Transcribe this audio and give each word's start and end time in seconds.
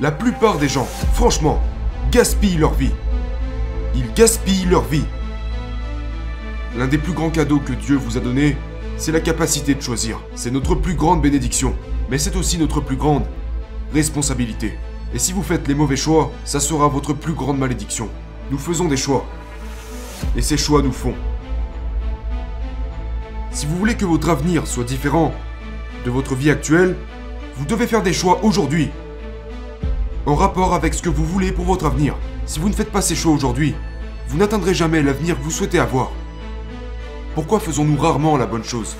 La 0.00 0.12
plupart 0.12 0.58
des 0.58 0.68
gens, 0.68 0.86
franchement, 1.12 1.60
gaspillent 2.12 2.56
leur 2.56 2.72
vie. 2.72 2.92
Ils 3.96 4.12
gaspillent 4.12 4.66
leur 4.66 4.84
vie. 4.84 5.04
L'un 6.76 6.86
des 6.86 6.98
plus 6.98 7.12
grands 7.12 7.30
cadeaux 7.30 7.58
que 7.58 7.72
Dieu 7.72 7.96
vous 7.96 8.16
a 8.16 8.20
donné, 8.20 8.56
c'est 8.96 9.10
la 9.10 9.18
capacité 9.18 9.74
de 9.74 9.82
choisir. 9.82 10.20
C'est 10.36 10.52
notre 10.52 10.76
plus 10.76 10.94
grande 10.94 11.20
bénédiction, 11.20 11.74
mais 12.08 12.18
c'est 12.18 12.36
aussi 12.36 12.58
notre 12.58 12.80
plus 12.80 12.94
grande 12.94 13.24
responsabilité. 13.92 14.78
Et 15.14 15.18
si 15.18 15.32
vous 15.32 15.42
faites 15.42 15.66
les 15.66 15.74
mauvais 15.74 15.96
choix, 15.96 16.30
ça 16.44 16.60
sera 16.60 16.86
votre 16.86 17.12
plus 17.12 17.32
grande 17.32 17.58
malédiction. 17.58 18.08
Nous 18.52 18.58
faisons 18.58 18.84
des 18.84 18.96
choix. 18.96 19.26
Et 20.36 20.42
ces 20.42 20.56
choix 20.56 20.80
nous 20.80 20.92
font. 20.92 21.14
Si 23.50 23.66
vous 23.66 23.76
voulez 23.76 23.96
que 23.96 24.04
votre 24.04 24.28
avenir 24.28 24.68
soit 24.68 24.84
différent 24.84 25.34
de 26.04 26.10
votre 26.12 26.36
vie 26.36 26.50
actuelle, 26.50 26.94
vous 27.56 27.64
devez 27.64 27.88
faire 27.88 28.04
des 28.04 28.12
choix 28.12 28.44
aujourd'hui. 28.44 28.90
En 30.28 30.34
rapport 30.34 30.74
avec 30.74 30.92
ce 30.92 31.00
que 31.00 31.08
vous 31.08 31.24
voulez 31.24 31.52
pour 31.52 31.64
votre 31.64 31.86
avenir. 31.86 32.14
Si 32.44 32.60
vous 32.60 32.68
ne 32.68 32.74
faites 32.74 32.92
pas 32.92 33.00
ces 33.00 33.14
choix 33.14 33.32
aujourd'hui, 33.32 33.74
vous 34.28 34.36
n'atteindrez 34.36 34.74
jamais 34.74 35.00
l'avenir 35.00 35.38
que 35.38 35.42
vous 35.42 35.50
souhaitez 35.50 35.78
avoir. 35.78 36.12
Pourquoi 37.34 37.60
faisons-nous 37.60 37.96
rarement 37.96 38.36
la 38.36 38.44
bonne 38.44 38.62
chose? 38.62 38.94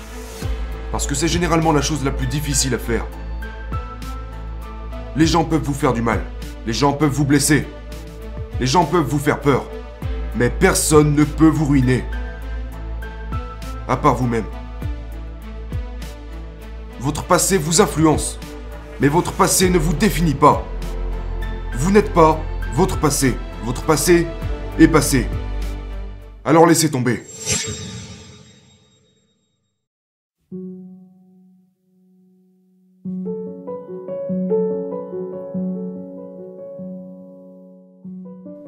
Parce 0.91 1.05
que 1.05 1.13
c'est 1.13 1.27
généralement 1.27 1.71
la 1.71 1.83
chose 1.83 2.03
la 2.03 2.09
plus 2.09 2.25
difficile 2.25 2.73
à 2.73 2.79
faire. 2.79 3.05
Les 5.15 5.27
gens 5.27 5.43
peuvent 5.43 5.61
vous 5.61 5.75
faire 5.75 5.93
du 5.93 6.01
mal. 6.01 6.23
Les 6.65 6.73
gens 6.73 6.93
peuvent 6.93 7.11
vous 7.11 7.25
blesser. 7.25 7.67
Les 8.59 8.65
gens 8.65 8.85
peuvent 8.85 9.05
vous 9.05 9.19
faire 9.19 9.39
peur. 9.39 9.65
Mais 10.35 10.49
personne 10.49 11.13
ne 11.13 11.23
peut 11.23 11.45
vous 11.45 11.67
ruiner. 11.67 12.05
À 13.87 13.97
part 13.97 14.15
vous-même. 14.15 14.45
Votre 16.99 17.23
passé 17.23 17.59
vous 17.59 17.81
influence. 17.81 18.39
Mais 18.99 19.09
votre 19.09 19.31
passé 19.31 19.69
ne 19.69 19.77
vous 19.77 19.93
définit 19.93 20.33
pas. 20.33 20.65
Vous 21.79 21.91
n'êtes 21.91 22.13
pas 22.13 22.37
votre 22.75 22.99
passé. 22.99 23.35
Votre 23.63 23.85
passé 23.85 24.27
est 24.77 24.89
passé. 24.89 25.27
Alors 26.43 26.65
laissez 26.65 26.91
tomber. 26.91 27.23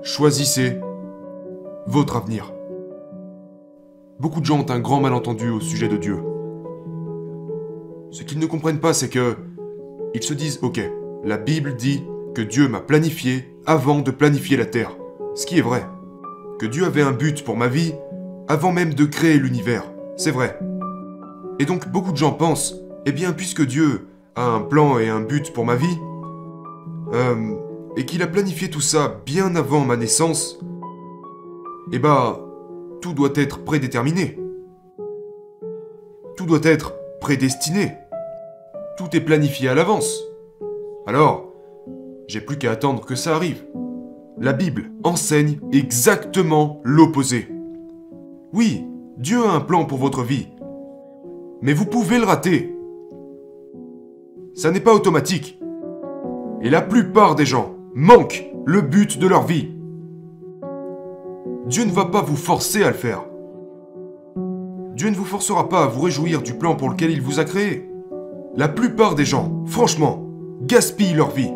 Choisissez 0.01 0.79
votre 1.87 2.15
avenir. 2.15 2.53
Beaucoup 4.21 4.39
de 4.39 4.45
gens 4.45 4.59
ont 4.59 4.71
un 4.71 4.79
grand 4.79 5.01
malentendu 5.01 5.49
au 5.49 5.59
sujet 5.59 5.89
de 5.89 5.97
Dieu. 5.97 6.23
Ce 8.11 8.23
qu'ils 8.23 8.39
ne 8.39 8.45
comprennent 8.45 8.79
pas, 8.79 8.93
c'est 8.93 9.09
que 9.09 9.35
ils 10.13 10.23
se 10.23 10.33
disent 10.33 10.59
OK, 10.61 10.79
la 11.25 11.37
Bible 11.37 11.75
dit 11.75 12.05
que 12.33 12.41
Dieu 12.41 12.67
m'a 12.67 12.79
planifié 12.79 13.55
avant 13.65 13.99
de 13.99 14.11
planifier 14.11 14.57
la 14.57 14.65
terre. 14.65 14.95
Ce 15.35 15.45
qui 15.45 15.57
est 15.57 15.61
vrai. 15.61 15.85
Que 16.59 16.65
Dieu 16.65 16.85
avait 16.85 17.01
un 17.01 17.11
but 17.11 17.43
pour 17.43 17.57
ma 17.57 17.67
vie 17.67 17.93
avant 18.47 18.71
même 18.71 18.93
de 18.93 19.05
créer 19.05 19.37
l'univers. 19.37 19.83
C'est 20.17 20.31
vrai. 20.31 20.57
Et 21.59 21.65
donc 21.65 21.89
beaucoup 21.89 22.11
de 22.11 22.17
gens 22.17 22.31
pensent, 22.31 22.75
eh 23.05 23.11
bien 23.11 23.33
puisque 23.33 23.65
Dieu 23.65 24.07
a 24.35 24.45
un 24.45 24.61
plan 24.61 24.99
et 24.99 25.09
un 25.09 25.21
but 25.21 25.51
pour 25.53 25.65
ma 25.65 25.75
vie, 25.75 25.97
euh, 27.13 27.55
et 27.97 28.05
qu'il 28.05 28.23
a 28.23 28.27
planifié 28.27 28.69
tout 28.69 28.81
ça 28.81 29.21
bien 29.25 29.55
avant 29.55 29.81
ma 29.81 29.97
naissance, 29.97 30.59
eh 31.91 31.99
bah, 31.99 32.39
tout 33.01 33.13
doit 33.13 33.33
être 33.35 33.63
prédéterminé. 33.63 34.39
Tout 36.37 36.45
doit 36.45 36.63
être 36.63 36.93
prédestiné. 37.19 37.93
Tout 38.97 39.15
est 39.15 39.21
planifié 39.21 39.69
à 39.69 39.75
l'avance. 39.75 40.21
Alors, 41.05 41.50
j'ai 42.31 42.39
plus 42.39 42.57
qu'à 42.57 42.71
attendre 42.71 43.05
que 43.05 43.15
ça 43.15 43.35
arrive. 43.35 43.65
La 44.39 44.53
Bible 44.53 44.91
enseigne 45.03 45.59
exactement 45.73 46.79
l'opposé. 46.85 47.49
Oui, 48.53 48.85
Dieu 49.17 49.43
a 49.45 49.51
un 49.51 49.59
plan 49.59 49.83
pour 49.83 49.97
votre 49.97 50.23
vie. 50.23 50.47
Mais 51.61 51.73
vous 51.73 51.85
pouvez 51.85 52.19
le 52.19 52.23
rater. 52.23 52.73
Ça 54.53 54.71
n'est 54.71 54.79
pas 54.79 54.93
automatique. 54.93 55.59
Et 56.61 56.69
la 56.69 56.81
plupart 56.81 57.35
des 57.35 57.45
gens 57.45 57.75
manquent 57.95 58.45
le 58.65 58.79
but 58.79 59.19
de 59.19 59.27
leur 59.27 59.43
vie. 59.43 59.67
Dieu 61.65 61.83
ne 61.83 61.91
va 61.91 62.05
pas 62.05 62.21
vous 62.21 62.37
forcer 62.37 62.81
à 62.83 62.91
le 62.91 62.95
faire. 62.95 63.25
Dieu 64.95 65.09
ne 65.09 65.15
vous 65.15 65.25
forcera 65.25 65.67
pas 65.67 65.83
à 65.83 65.87
vous 65.87 66.03
réjouir 66.03 66.41
du 66.41 66.53
plan 66.53 66.77
pour 66.77 66.89
lequel 66.89 67.11
il 67.11 67.21
vous 67.21 67.41
a 67.41 67.43
créé. 67.43 67.91
La 68.55 68.69
plupart 68.69 69.15
des 69.15 69.25
gens, 69.25 69.65
franchement, 69.65 70.29
gaspillent 70.61 71.13
leur 71.13 71.31
vie. 71.31 71.51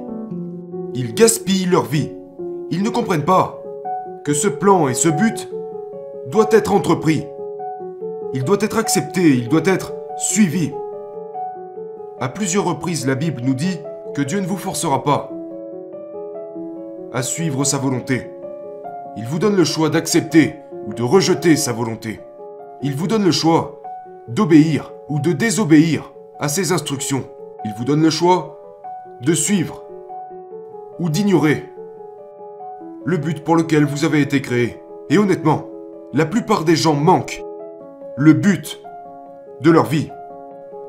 Ils 0.97 1.13
gaspillent 1.13 1.65
leur 1.65 1.83
vie. 1.83 2.09
Ils 2.71 2.81
ne 2.81 2.89
comprennent 2.89 3.25
pas 3.25 3.61
que 4.23 4.33
ce 4.33 4.47
plan 4.47 4.87
et 4.87 4.93
ce 4.93 5.09
but 5.09 5.49
doit 6.27 6.47
être 6.51 6.73
entrepris. 6.73 7.27
Il 8.33 8.45
doit 8.45 8.61
être 8.61 8.77
accepté, 8.77 9.31
il 9.31 9.49
doit 9.49 9.65
être 9.65 9.93
suivi. 10.15 10.71
À 12.21 12.29
plusieurs 12.29 12.63
reprises, 12.63 13.05
la 13.05 13.15
Bible 13.15 13.41
nous 13.43 13.55
dit 13.55 13.77
que 14.13 14.21
Dieu 14.21 14.39
ne 14.39 14.47
vous 14.47 14.55
forcera 14.55 15.03
pas 15.03 15.31
à 17.11 17.21
suivre 17.21 17.65
sa 17.65 17.77
volonté. 17.77 18.31
Il 19.17 19.25
vous 19.25 19.39
donne 19.39 19.57
le 19.57 19.65
choix 19.65 19.89
d'accepter 19.89 20.55
ou 20.87 20.93
de 20.93 21.03
rejeter 21.03 21.57
sa 21.57 21.73
volonté. 21.73 22.21
Il 22.81 22.95
vous 22.95 23.07
donne 23.07 23.25
le 23.25 23.31
choix 23.33 23.81
d'obéir 24.29 24.93
ou 25.09 25.19
de 25.19 25.33
désobéir 25.33 26.13
à 26.39 26.47
ses 26.47 26.71
instructions. 26.71 27.25
Il 27.65 27.73
vous 27.77 27.83
donne 27.83 28.01
le 28.01 28.09
choix 28.09 28.61
de 29.19 29.33
suivre 29.33 29.84
ou 30.99 31.09
d'ignorer 31.09 31.69
le 33.05 33.17
but 33.17 33.43
pour 33.43 33.55
lequel 33.55 33.85
vous 33.85 34.03
avez 34.03 34.21
été 34.21 34.41
créé. 34.41 34.81
Et 35.09 35.17
honnêtement, 35.17 35.69
la 36.13 36.25
plupart 36.25 36.65
des 36.65 36.75
gens 36.75 36.95
manquent 36.95 37.43
le 38.17 38.33
but 38.33 38.79
de 39.61 39.69
leur 39.69 39.85
vie 39.85 40.09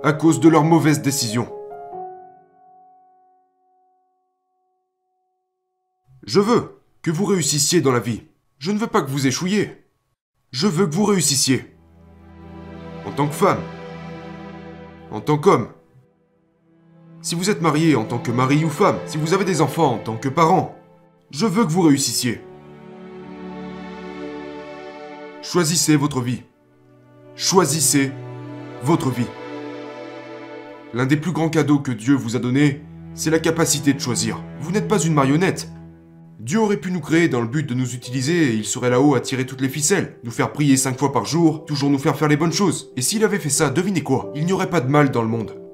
à 0.02 0.12
cause 0.12 0.40
de 0.40 0.48
leurs 0.48 0.64
mauvaises 0.64 1.02
décisions. 1.02 1.48
Je 6.24 6.40
veux 6.40 6.80
que 7.02 7.10
vous 7.10 7.24
réussissiez 7.24 7.80
dans 7.80 7.92
la 7.92 8.00
vie. 8.00 8.22
Je 8.58 8.72
ne 8.72 8.78
veux 8.78 8.86
pas 8.86 9.02
que 9.02 9.10
vous 9.10 9.26
échouiez. 9.26 9.84
Je 10.50 10.66
veux 10.66 10.86
que 10.86 10.94
vous 10.94 11.04
réussissiez. 11.04 11.76
En 13.04 13.12
tant 13.12 13.28
que 13.28 13.34
femme. 13.34 13.60
En 15.10 15.20
tant 15.20 15.38
qu'homme. 15.38 15.68
Si 17.26 17.34
vous 17.34 17.50
êtes 17.50 17.60
marié 17.60 17.96
en 17.96 18.04
tant 18.04 18.20
que 18.20 18.30
mari 18.30 18.64
ou 18.64 18.70
femme, 18.70 18.98
si 19.04 19.18
vous 19.18 19.34
avez 19.34 19.44
des 19.44 19.60
enfants 19.60 19.94
en 19.94 19.98
tant 19.98 20.16
que 20.16 20.28
parent, 20.28 20.76
je 21.32 21.44
veux 21.44 21.64
que 21.64 21.72
vous 21.72 21.82
réussissiez. 21.82 22.40
Choisissez 25.42 25.96
votre 25.96 26.20
vie. 26.20 26.44
Choisissez 27.34 28.12
votre 28.84 29.10
vie. 29.10 29.26
L'un 30.94 31.04
des 31.04 31.16
plus 31.16 31.32
grands 31.32 31.48
cadeaux 31.48 31.80
que 31.80 31.90
Dieu 31.90 32.14
vous 32.14 32.36
a 32.36 32.38
donné, 32.38 32.82
c'est 33.14 33.32
la 33.32 33.40
capacité 33.40 33.92
de 33.92 33.98
choisir. 33.98 34.40
Vous 34.60 34.70
n'êtes 34.70 34.86
pas 34.86 35.00
une 35.00 35.14
marionnette. 35.14 35.68
Dieu 36.38 36.60
aurait 36.60 36.76
pu 36.76 36.92
nous 36.92 37.00
créer 37.00 37.26
dans 37.26 37.40
le 37.40 37.48
but 37.48 37.68
de 37.68 37.74
nous 37.74 37.96
utiliser 37.96 38.52
et 38.52 38.54
il 38.54 38.64
serait 38.64 38.90
là-haut 38.90 39.16
à 39.16 39.20
tirer 39.20 39.46
toutes 39.46 39.62
les 39.62 39.68
ficelles, 39.68 40.20
nous 40.22 40.30
faire 40.30 40.52
prier 40.52 40.76
cinq 40.76 40.96
fois 40.96 41.12
par 41.12 41.24
jour, 41.24 41.64
toujours 41.64 41.90
nous 41.90 41.98
faire 41.98 42.16
faire 42.16 42.28
les 42.28 42.36
bonnes 42.36 42.52
choses. 42.52 42.92
Et 42.94 43.02
s'il 43.02 43.24
avait 43.24 43.40
fait 43.40 43.50
ça, 43.50 43.68
devinez 43.68 44.04
quoi? 44.04 44.30
Il 44.36 44.46
n'y 44.46 44.52
aurait 44.52 44.70
pas 44.70 44.80
de 44.80 44.88
mal 44.88 45.10
dans 45.10 45.22
le 45.22 45.28
monde. 45.28 45.65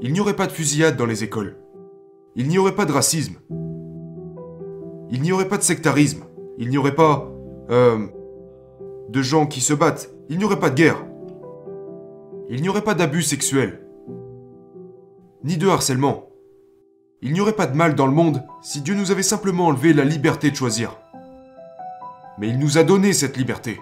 Il 0.00 0.12
n'y 0.12 0.20
aurait 0.20 0.36
pas 0.36 0.46
de 0.46 0.52
fusillade 0.52 0.96
dans 0.96 1.06
les 1.06 1.24
écoles. 1.24 1.56
Il 2.36 2.48
n'y 2.48 2.58
aurait 2.58 2.74
pas 2.74 2.84
de 2.84 2.92
racisme. 2.92 3.36
Il 5.10 5.22
n'y 5.22 5.32
aurait 5.32 5.48
pas 5.48 5.58
de 5.58 5.62
sectarisme. 5.62 6.24
Il 6.58 6.68
n'y 6.68 6.78
aurait 6.78 6.94
pas... 6.94 7.28
Euh, 7.70 8.06
de 9.08 9.22
gens 9.22 9.46
qui 9.46 9.60
se 9.60 9.74
battent. 9.74 10.10
Il 10.28 10.38
n'y 10.38 10.44
aurait 10.44 10.60
pas 10.60 10.70
de 10.70 10.74
guerre. 10.74 11.04
Il 12.50 12.62
n'y 12.62 12.68
aurait 12.68 12.84
pas 12.84 12.94
d'abus 12.94 13.22
sexuels. 13.22 13.80
Ni 15.44 15.56
de 15.56 15.68
harcèlement. 15.68 16.28
Il 17.22 17.32
n'y 17.32 17.40
aurait 17.40 17.52
pas 17.54 17.66
de 17.66 17.76
mal 17.76 17.94
dans 17.94 18.06
le 18.06 18.12
monde 18.12 18.44
si 18.62 18.80
Dieu 18.80 18.94
nous 18.94 19.10
avait 19.10 19.22
simplement 19.22 19.66
enlevé 19.66 19.92
la 19.92 20.04
liberté 20.04 20.50
de 20.50 20.56
choisir. 20.56 20.96
Mais 22.38 22.48
il 22.48 22.58
nous 22.58 22.78
a 22.78 22.84
donné 22.84 23.12
cette 23.12 23.36
liberté. 23.36 23.80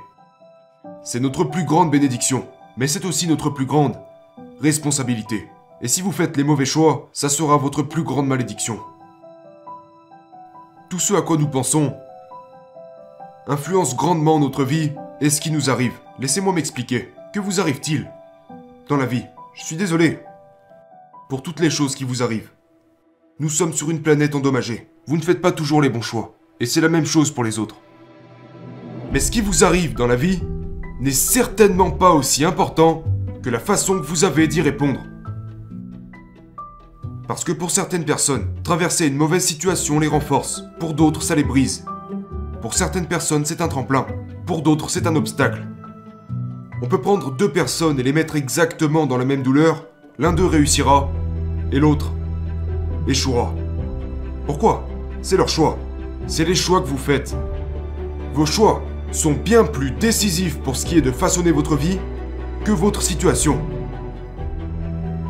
C'est 1.02 1.20
notre 1.20 1.44
plus 1.44 1.64
grande 1.64 1.90
bénédiction, 1.90 2.46
mais 2.76 2.86
c'est 2.86 3.04
aussi 3.04 3.28
notre 3.28 3.50
plus 3.50 3.66
grande 3.66 3.96
responsabilité. 4.60 5.48
Et 5.82 5.88
si 5.88 6.00
vous 6.00 6.12
faites 6.12 6.36
les 6.36 6.44
mauvais 6.44 6.64
choix, 6.64 7.08
ça 7.12 7.28
sera 7.28 7.56
votre 7.56 7.82
plus 7.82 8.02
grande 8.02 8.26
malédiction. 8.26 8.80
Tout 10.88 10.98
ce 10.98 11.14
à 11.14 11.22
quoi 11.22 11.36
nous 11.36 11.48
pensons 11.48 11.94
influence 13.48 13.94
grandement 13.94 14.40
notre 14.40 14.64
vie 14.64 14.92
et 15.20 15.30
ce 15.30 15.40
qui 15.40 15.50
nous 15.50 15.70
arrive. 15.70 15.92
Laissez-moi 16.18 16.52
m'expliquer. 16.52 17.12
Que 17.32 17.40
vous 17.40 17.60
arrive-t-il 17.60 18.10
dans 18.88 18.96
la 18.96 19.06
vie? 19.06 19.24
Je 19.54 19.64
suis 19.64 19.76
désolé 19.76 20.18
pour 21.28 21.42
toutes 21.42 21.60
les 21.60 21.70
choses 21.70 21.94
qui 21.94 22.04
vous 22.04 22.22
arrivent. 22.22 22.50
Nous 23.38 23.50
sommes 23.50 23.72
sur 23.72 23.90
une 23.90 24.02
planète 24.02 24.34
endommagée. 24.34 24.88
Vous 25.06 25.16
ne 25.16 25.22
faites 25.22 25.42
pas 25.42 25.52
toujours 25.52 25.82
les 25.82 25.90
bons 25.90 26.02
choix. 26.02 26.34
Et 26.58 26.66
c'est 26.66 26.80
la 26.80 26.88
même 26.88 27.04
chose 27.04 27.30
pour 27.30 27.44
les 27.44 27.58
autres. 27.58 27.76
Mais 29.12 29.20
ce 29.20 29.30
qui 29.30 29.42
vous 29.42 29.64
arrive 29.64 29.94
dans 29.94 30.06
la 30.06 30.16
vie 30.16 30.42
n'est 31.00 31.10
certainement 31.10 31.90
pas 31.90 32.12
aussi 32.12 32.44
important 32.44 33.04
que 33.42 33.50
la 33.50 33.60
façon 33.60 33.98
que 33.98 34.06
vous 34.06 34.24
avez 34.24 34.48
d'y 34.48 34.62
répondre. 34.62 35.00
Parce 37.28 37.42
que 37.42 37.52
pour 37.52 37.72
certaines 37.72 38.04
personnes, 38.04 38.46
traverser 38.62 39.08
une 39.08 39.16
mauvaise 39.16 39.44
situation 39.44 39.98
les 39.98 40.06
renforce, 40.06 40.62
pour 40.78 40.94
d'autres 40.94 41.22
ça 41.22 41.34
les 41.34 41.42
brise. 41.42 41.84
Pour 42.62 42.74
certaines 42.74 43.06
personnes 43.06 43.44
c'est 43.44 43.60
un 43.60 43.68
tremplin, 43.68 44.06
pour 44.46 44.62
d'autres 44.62 44.90
c'est 44.90 45.08
un 45.08 45.16
obstacle. 45.16 45.66
On 46.82 46.86
peut 46.86 47.00
prendre 47.00 47.32
deux 47.32 47.50
personnes 47.50 47.98
et 47.98 48.04
les 48.04 48.12
mettre 48.12 48.36
exactement 48.36 49.06
dans 49.06 49.18
la 49.18 49.24
même 49.24 49.42
douleur, 49.42 49.86
l'un 50.18 50.32
d'eux 50.32 50.46
réussira, 50.46 51.10
et 51.72 51.80
l'autre 51.80 52.12
échouera. 53.08 53.52
Pourquoi? 54.46 54.86
C'est 55.20 55.36
leur 55.36 55.48
choix. 55.48 55.78
C'est 56.28 56.44
les 56.44 56.54
choix 56.54 56.80
que 56.80 56.86
vous 56.86 56.98
faites. 56.98 57.34
Vos 58.34 58.46
choix 58.46 58.82
sont 59.10 59.32
bien 59.32 59.64
plus 59.64 59.90
décisifs 59.90 60.60
pour 60.60 60.76
ce 60.76 60.86
qui 60.86 60.96
est 60.96 61.02
de 61.02 61.10
façonner 61.10 61.50
votre 61.50 61.74
vie 61.74 61.98
que 62.64 62.70
votre 62.70 63.02
situation. 63.02 63.58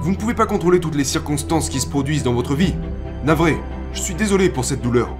Vous 0.00 0.10
ne 0.10 0.16
pouvez 0.16 0.34
pas 0.34 0.46
contrôler 0.46 0.80
toutes 0.80 0.94
les 0.94 1.04
circonstances 1.04 1.68
qui 1.68 1.80
se 1.80 1.86
produisent 1.86 2.22
dans 2.22 2.34
votre 2.34 2.54
vie. 2.54 2.74
Navré, 3.24 3.56
je 3.92 4.00
suis 4.00 4.14
désolé 4.14 4.48
pour 4.48 4.64
cette 4.64 4.82
douleur. 4.82 5.16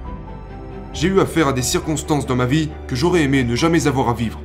J'ai 0.93 1.09
eu 1.09 1.21
affaire 1.21 1.49
à 1.49 1.53
des 1.53 1.63
circonstances 1.63 2.27
dans 2.27 2.37
ma 2.37 2.47
vie 2.47 2.71
que 2.87 2.97
j'aurais 2.97 3.23
aimé 3.23 3.45
ne 3.45 3.57
jamais 3.57 3.87
avoir 3.87 4.09
à 4.09 4.15
vivre. 4.15 4.41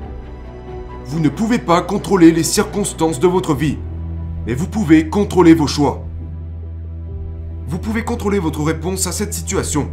Vous 1.05 1.19
ne 1.19 1.29
pouvez 1.29 1.59
pas 1.59 1.81
contrôler 1.81 2.31
les 2.31 2.43
circonstances 2.43 3.19
de 3.19 3.27
votre 3.27 3.53
vie, 3.53 3.77
mais 4.47 4.53
vous 4.53 4.67
pouvez 4.67 5.09
contrôler 5.09 5.53
vos 5.53 5.67
choix. 5.67 6.05
Vous 7.67 7.79
pouvez 7.79 8.03
contrôler 8.03 8.39
votre 8.39 8.63
réponse 8.63 9.07
à 9.07 9.11
cette 9.11 9.33
situation. 9.33 9.91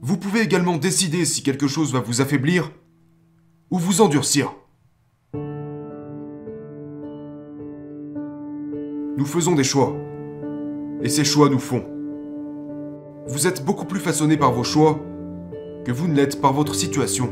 Vous 0.00 0.16
pouvez 0.16 0.40
également 0.40 0.76
décider 0.76 1.24
si 1.24 1.42
quelque 1.42 1.68
chose 1.68 1.92
va 1.92 2.00
vous 2.00 2.20
affaiblir 2.20 2.70
ou 3.70 3.78
vous 3.78 4.00
endurcir. 4.00 4.54
Nous 9.14 9.26
faisons 9.26 9.54
des 9.54 9.64
choix. 9.64 9.94
Et 11.02 11.10
ces 11.10 11.24
choix 11.24 11.50
nous 11.50 11.58
font. 11.58 11.84
Vous 13.26 13.46
êtes 13.46 13.62
beaucoup 13.62 13.84
plus 13.84 14.00
façonné 14.00 14.38
par 14.38 14.52
vos 14.52 14.64
choix 14.64 14.98
que 15.84 15.92
vous 15.92 16.08
ne 16.08 16.14
l'êtes 16.14 16.40
par 16.40 16.54
votre 16.54 16.74
situation. 16.74 17.28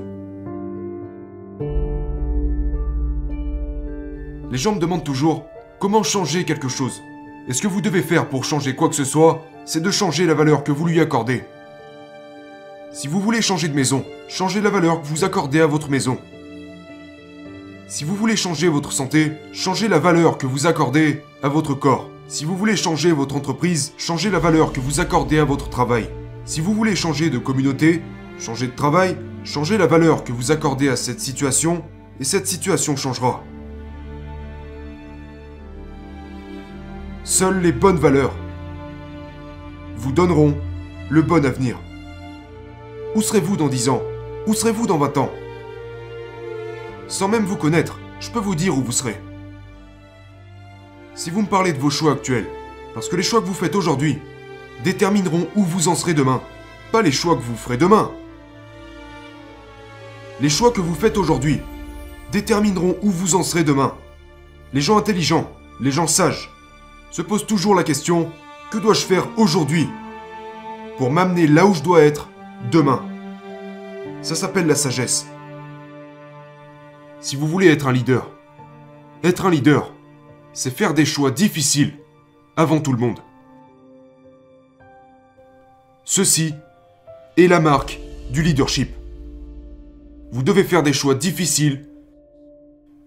Les 4.50 4.59
gens 4.59 4.75
me 4.75 4.81
demandent 4.81 5.05
toujours 5.05 5.47
comment 5.79 6.03
changer 6.03 6.44
quelque 6.44 6.69
chose? 6.69 7.00
Et 7.49 7.55
ce 7.55 7.62
que 7.62 7.69
vous 7.69 7.81
devez 7.81 8.03
faire 8.03 8.29
pour 8.29 8.44
changer 8.44 8.75
quoi 8.75 8.91
que 8.91 8.94
ce 8.94 9.05
soit, 9.05 9.43
c'est 9.65 9.83
de 9.83 9.91
changer 9.91 10.26
la 10.26 10.35
valeur 10.35 10.65
que 10.65 10.73
vous 10.73 10.87
lui 10.87 11.00
accordez. 11.00 11.44
Si 12.93 13.09
vous 13.09 13.21
voulez 13.21 13.41
changer 13.41 13.69
de 13.69 13.75
maison, 13.75 14.05
changez 14.29 14.61
la 14.61 14.69
valeur 14.69 15.00
que 15.00 15.06
vous 15.06 15.25
accordez 15.25 15.61
à 15.61 15.67
votre 15.67 15.88
maison. 15.88 16.19
Si 17.91 18.05
vous 18.05 18.15
voulez 18.15 18.37
changer 18.37 18.69
votre 18.69 18.93
santé, 18.93 19.33
changez 19.53 19.89
la 19.89 19.99
valeur 19.99 20.39
que 20.39 20.47
vous 20.47 20.69
accordez 20.69 21.25
à 21.43 21.49
votre 21.49 21.75
corps. 21.75 22.09
Si 22.29 22.45
vous 22.45 22.57
voulez 22.57 22.77
changer 22.77 23.11
votre 23.11 23.35
entreprise, 23.35 23.95
changez 23.99 24.31
la 24.31 24.39
valeur 24.39 24.73
que 24.73 24.79
vous 24.79 25.01
accordez 25.01 25.41
à 25.41 25.45
votre 25.45 25.69
travail. 25.69 26.09
Si 26.45 26.61
vous 26.61 26.73
voulez 26.73 26.95
changer 26.95 27.31
de 27.31 27.39
communauté, 27.39 28.01
changer 28.39 28.69
de 28.69 28.77
travail, 28.77 29.19
changez 29.43 29.77
la 29.77 29.89
valeur 29.89 30.23
que 30.23 30.31
vous 30.31 30.53
accordez 30.53 30.89
à 30.89 30.95
cette 30.95 31.19
situation, 31.19 31.83
et 32.21 32.25
cette 32.25 32.47
situation 32.47 32.95
changera. 32.95 33.43
Seules 37.25 37.61
les 37.61 37.73
bonnes 37.73 37.99
valeurs 37.99 38.37
vous 39.97 40.13
donneront 40.13 40.55
le 41.09 41.23
bon 41.23 41.45
avenir. 41.45 41.77
Où 43.17 43.21
serez-vous 43.21 43.57
dans 43.57 43.67
10 43.67 43.89
ans? 43.89 44.03
Où 44.47 44.55
serez-vous 44.55 44.87
dans 44.87 44.99
20 44.99 45.19
ans? 45.19 45.31
Sans 47.11 47.27
même 47.27 47.45
vous 47.45 47.57
connaître, 47.57 47.99
je 48.21 48.31
peux 48.31 48.39
vous 48.39 48.55
dire 48.55 48.79
où 48.79 48.83
vous 48.83 48.93
serez. 48.93 49.21
Si 51.17 51.29
vous 51.29 51.43
me 51.43 51.49
parlez 51.49 51.73
de 51.73 51.79
vos 51.79 51.91
choix 51.91 52.12
actuels, 52.12 52.47
parce 52.95 53.09
que 53.09 53.17
les 53.17 53.23
choix 53.25 53.41
que 53.41 53.47
vous 53.47 53.55
faites 53.55 53.75
aujourd'hui 53.75 54.21
détermineront 54.85 55.49
où 55.57 55.65
vous 55.65 55.89
en 55.89 55.97
serez 55.97 56.15
demain, 56.15 56.41
pas 56.93 57.03
les 57.03 57.11
choix 57.12 57.35
que 57.35 57.43
vous 57.43 57.57
ferez 57.57 57.77
demain. 57.77 58.11
Les 60.41 60.49
choix 60.49 60.71
que 60.71 60.81
vous 60.81 60.95
faites 60.95 61.19
aujourd'hui 61.19 61.61
détermineront 62.31 62.97
où 63.03 63.11
vous 63.11 63.35
en 63.35 63.43
serez 63.43 63.65
demain. 63.65 63.95
Les 64.73 64.81
gens 64.81 64.97
intelligents, 64.97 65.51
les 65.81 65.91
gens 65.91 66.07
sages, 66.07 66.49
se 67.11 67.23
posent 67.23 67.47
toujours 67.47 67.75
la 67.75 67.83
question 67.83 68.31
que 68.71 68.79
dois-je 68.79 69.05
faire 69.05 69.27
aujourd'hui 69.37 69.89
pour 70.97 71.11
m'amener 71.11 71.49
là 71.49 71.67
où 71.67 71.75
je 71.75 71.83
dois 71.83 72.03
être 72.03 72.29
demain? 72.71 73.05
Ça 74.23 74.37
s'appelle 74.37 74.69
la 74.69 74.77
sagesse. 74.77 75.27
Si 77.23 77.37
vous 77.37 77.47
voulez 77.47 77.69
être 77.69 77.87
un 77.87 77.93
leader, 77.93 78.31
être 79.23 79.45
un 79.45 79.51
leader, 79.51 79.93
c'est 80.55 80.75
faire 80.75 80.95
des 80.95 81.05
choix 81.05 81.31
difficiles 81.31 81.99
avant 82.57 82.81
tout 82.81 82.93
le 82.93 82.99
monde. 82.99 83.21
Ceci 86.05 86.55
est 87.37 87.47
la 87.47 87.61
marque 87.61 88.01
du 88.31 88.43
leadership. 88.43 88.91
Vous 90.33 90.43
devez 90.43 90.65
faire 90.65 90.83
des 90.83 90.95
choix 90.95 91.15
difficiles 91.15 91.87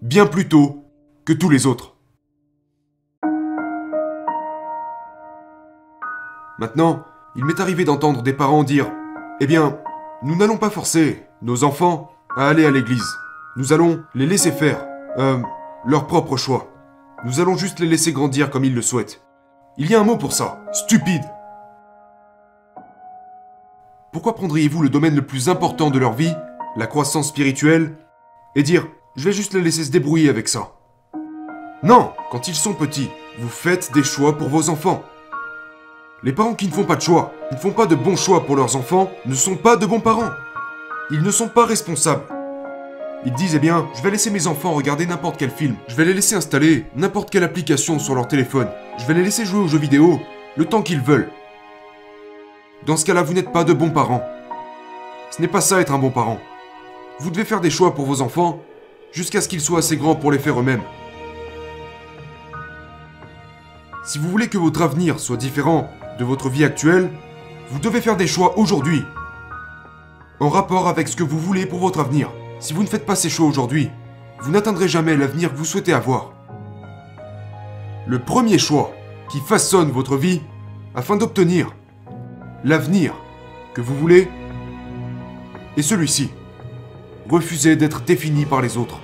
bien 0.03 0.27
plus 0.27 0.47
tôt 0.47 0.85
que 1.25 1.33
tous 1.33 1.49
les 1.49 1.65
autres. 1.65 1.95
Maintenant, 6.59 7.03
il 7.35 7.45
m'est 7.45 7.59
arrivé 7.59 7.83
d'entendre 7.83 8.21
des 8.21 8.33
parents 8.33 8.63
dire 8.63 8.91
Eh 9.41 9.47
bien, 9.47 9.79
nous 10.21 10.35
n'allons 10.35 10.57
pas 10.57 10.69
forcer 10.69 11.23
nos 11.41 11.63
enfants 11.63 12.11
à 12.37 12.47
aller 12.47 12.65
à 12.65 12.71
l'église. 12.71 13.17
Nous 13.55 13.71
allons 13.71 14.03
les 14.15 14.25
laisser 14.25 14.51
faire, 14.51 14.83
euh, 15.19 15.37
leur 15.85 16.07
propre 16.07 16.37
choix. 16.37 16.69
Nous 17.23 17.39
allons 17.39 17.55
juste 17.55 17.79
les 17.79 17.85
laisser 17.85 18.11
grandir 18.11 18.49
comme 18.49 18.65
ils 18.65 18.73
le 18.73 18.81
souhaitent. 18.81 19.21
Il 19.77 19.91
y 19.91 19.93
a 19.93 19.99
un 19.99 20.03
mot 20.03 20.17
pour 20.17 20.33
ça, 20.33 20.63
stupide. 20.71 21.23
Pourquoi 24.11 24.33
prendriez-vous 24.33 24.81
le 24.81 24.89
domaine 24.89 25.15
le 25.15 25.25
plus 25.25 25.49
important 25.49 25.91
de 25.91 25.99
leur 25.99 26.13
vie, 26.13 26.33
la 26.75 26.87
croissance 26.87 27.27
spirituelle, 27.27 27.95
et 28.55 28.63
dire 28.63 28.87
je 29.15 29.25
vais 29.25 29.33
juste 29.33 29.53
les 29.53 29.61
laisser 29.61 29.83
se 29.83 29.91
débrouiller 29.91 30.29
avec 30.29 30.47
ça 30.47 30.71
Non, 31.83 32.11
quand 32.31 32.47
ils 32.47 32.55
sont 32.55 32.73
petits, 32.73 33.11
vous 33.37 33.49
faites 33.49 33.91
des 33.93 34.03
choix 34.03 34.35
pour 34.35 34.49
vos 34.49 34.69
enfants. 34.69 35.03
Les 36.23 36.33
parents 36.33 36.55
qui 36.55 36.67
ne 36.67 36.73
font 36.73 36.85
pas 36.85 36.95
de 36.95 37.01
choix, 37.01 37.31
qui 37.49 37.55
ne 37.55 37.59
font 37.59 37.71
pas 37.71 37.85
de 37.85 37.93
bons 37.95 38.15
choix 38.15 38.47
pour 38.47 38.55
leurs 38.55 38.75
enfants, 38.75 39.11
ne 39.27 39.35
sont 39.35 39.57
pas 39.57 39.75
de 39.75 39.85
bons 39.85 39.99
parents. 39.99 40.31
Ils 41.11 41.21
ne 41.21 41.29
sont 41.29 41.49
pas 41.49 41.67
responsables. 41.67 42.23
Ils 43.25 43.33
disent, 43.33 43.55
eh 43.55 43.59
bien, 43.59 43.87
je 43.95 44.01
vais 44.01 44.11
laisser 44.11 44.29
mes 44.29 44.47
enfants 44.47 44.73
regarder 44.73 45.05
n'importe 45.05 45.37
quel 45.37 45.49
film, 45.49 45.75
je 45.87 45.95
vais 45.95 46.03
les 46.03 46.13
laisser 46.13 46.35
installer 46.35 46.85
n'importe 46.95 47.29
quelle 47.29 47.45
application 47.45 47.97
sur 47.97 48.15
leur 48.15 48.27
téléphone, 48.27 48.67
je 48.97 49.05
vais 49.05 49.13
les 49.13 49.23
laisser 49.23 49.45
jouer 49.45 49.61
aux 49.61 49.67
jeux 49.67 49.77
vidéo 49.77 50.19
le 50.57 50.65
temps 50.65 50.81
qu'ils 50.81 50.99
veulent. 50.99 51.29
Dans 52.85 52.97
ce 52.97 53.05
cas-là, 53.05 53.23
vous 53.23 53.33
n'êtes 53.33 53.53
pas 53.53 53.63
de 53.63 53.71
bons 53.71 53.91
parents. 53.91 54.23
Ce 55.31 55.41
n'est 55.41 55.47
pas 55.47 55.61
ça 55.61 55.79
être 55.79 55.93
un 55.93 55.99
bon 55.99 56.11
parent. 56.11 56.37
Vous 57.19 57.31
devez 57.31 57.45
faire 57.45 57.61
des 57.61 57.69
choix 57.69 57.95
pour 57.95 58.05
vos 58.05 58.21
enfants 58.21 58.59
jusqu'à 59.13 59.39
ce 59.39 59.47
qu'ils 59.47 59.61
soient 59.61 59.79
assez 59.79 59.95
grands 59.95 60.15
pour 60.15 60.31
les 60.31 60.39
faire 60.39 60.59
eux-mêmes. 60.59 60.83
Si 64.03 64.19
vous 64.19 64.29
voulez 64.29 64.49
que 64.49 64.57
votre 64.57 64.81
avenir 64.81 65.21
soit 65.21 65.37
différent 65.37 65.89
de 66.19 66.25
votre 66.25 66.49
vie 66.49 66.65
actuelle, 66.65 67.09
vous 67.69 67.79
devez 67.79 68.01
faire 68.01 68.17
des 68.17 68.27
choix 68.27 68.57
aujourd'hui, 68.57 69.01
en 70.41 70.49
rapport 70.49 70.89
avec 70.89 71.07
ce 71.07 71.15
que 71.15 71.23
vous 71.23 71.39
voulez 71.39 71.65
pour 71.65 71.79
votre 71.79 72.01
avenir. 72.01 72.29
Si 72.59 72.73
vous 72.73 72.83
ne 72.83 72.87
faites 72.87 73.05
pas 73.05 73.15
ces 73.15 73.29
choix 73.29 73.47
aujourd'hui, 73.47 73.89
vous 74.39 74.51
n'atteindrez 74.51 74.87
jamais 74.87 75.15
l'avenir 75.15 75.51
que 75.51 75.57
vous 75.57 75.65
souhaitez 75.65 75.93
avoir. 75.93 76.33
Le 78.05 78.19
premier 78.19 78.57
choix 78.57 78.93
qui 79.29 79.39
façonne 79.39 79.91
votre 79.91 80.17
vie 80.17 80.41
afin 80.95 81.15
d'obtenir 81.15 81.75
l'avenir 82.63 83.13
que 83.73 83.81
vous 83.81 83.95
voulez 83.95 84.27
est 85.77 85.81
celui-ci. 85.81 86.29
Refusez 87.29 87.75
d'être 87.75 88.01
défini 88.01 88.45
par 88.45 88.61
les 88.61 88.77
autres. 88.77 88.99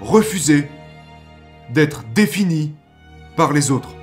Refusez 0.00 0.68
d'être 1.70 2.04
défini 2.14 2.74
par 3.36 3.52
les 3.52 3.70
autres. 3.70 3.94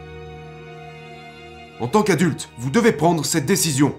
En 1.80 1.88
tant 1.88 2.04
qu'adulte, 2.04 2.50
vous 2.58 2.70
devez 2.70 2.92
prendre 2.92 3.26
cette 3.26 3.46
décision 3.46 3.96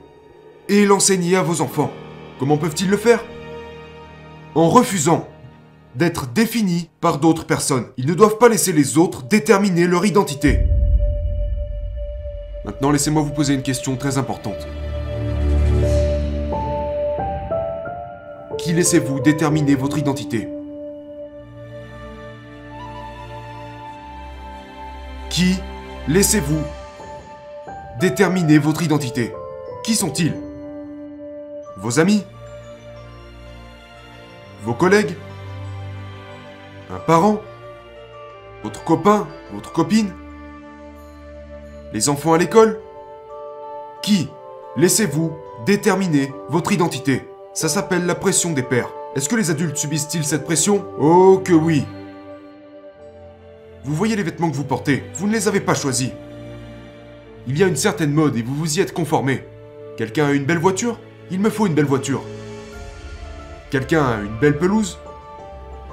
et 0.68 0.84
l'enseigner 0.84 1.36
à 1.36 1.42
vos 1.42 1.60
enfants. 1.60 1.90
Comment 2.42 2.56
peuvent-ils 2.56 2.90
le 2.90 2.96
faire? 2.96 3.22
En 4.56 4.68
refusant 4.68 5.28
d'être 5.94 6.26
définis 6.26 6.90
par 7.00 7.18
d'autres 7.18 7.46
personnes. 7.46 7.86
Ils 7.96 8.06
ne 8.08 8.14
doivent 8.14 8.38
pas 8.38 8.48
laisser 8.48 8.72
les 8.72 8.98
autres 8.98 9.22
déterminer 9.22 9.86
leur 9.86 10.04
identité. 10.04 10.66
Maintenant, 12.64 12.90
laissez-moi 12.90 13.22
vous 13.22 13.30
poser 13.30 13.54
une 13.54 13.62
question 13.62 13.94
très 13.94 14.18
importante. 14.18 14.66
Qui 18.58 18.72
laissez-vous 18.72 19.20
déterminer 19.20 19.76
votre 19.76 19.98
identité? 19.98 20.48
Qui 25.30 25.54
laissez-vous 26.08 26.64
déterminer 28.00 28.58
votre 28.58 28.82
identité? 28.82 29.32
Qui 29.84 29.94
sont-ils? 29.94 30.34
Vos 31.76 32.00
amis? 32.00 32.24
Vos 34.64 34.74
collègues 34.74 35.14
Un 36.90 36.98
parent 36.98 37.40
Votre 38.62 38.84
copain 38.84 39.26
Votre 39.52 39.72
copine 39.72 40.12
Les 41.92 42.08
enfants 42.08 42.32
à 42.32 42.38
l'école 42.38 42.78
Qui 44.02 44.28
Laissez-vous 44.76 45.36
déterminer 45.66 46.32
votre 46.48 46.72
identité? 46.72 47.28
Ça 47.52 47.68
s'appelle 47.68 48.06
la 48.06 48.14
pression 48.14 48.52
des 48.52 48.62
pères. 48.62 48.88
Est-ce 49.14 49.28
que 49.28 49.36
les 49.36 49.50
adultes 49.50 49.76
subissent-ils 49.76 50.24
cette 50.24 50.44
pression? 50.44 50.86
Oh 50.98 51.42
que 51.44 51.52
oui 51.52 51.84
Vous 53.84 53.94
voyez 53.94 54.16
les 54.16 54.22
vêtements 54.22 54.50
que 54.50 54.56
vous 54.56 54.64
portez, 54.64 55.04
vous 55.14 55.26
ne 55.26 55.32
les 55.32 55.48
avez 55.48 55.60
pas 55.60 55.74
choisis. 55.74 56.08
Il 57.46 57.58
y 57.58 57.62
a 57.62 57.66
une 57.66 57.76
certaine 57.76 58.12
mode 58.12 58.36
et 58.38 58.42
vous 58.42 58.54
vous 58.54 58.78
y 58.78 58.80
êtes 58.80 58.94
conformé. 58.94 59.44
Quelqu'un 59.98 60.28
a 60.28 60.32
une 60.32 60.46
belle 60.46 60.58
voiture? 60.58 60.98
Il 61.30 61.40
me 61.40 61.50
faut 61.50 61.66
une 61.66 61.74
belle 61.74 61.84
voiture. 61.84 62.22
Quelqu'un 63.72 64.04
a 64.04 64.20
une 64.20 64.36
belle 64.38 64.58
pelouse? 64.58 64.98